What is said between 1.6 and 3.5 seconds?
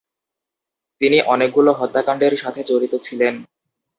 হত্যাকাণ্ডের সাথে জড়িত ছিলেন।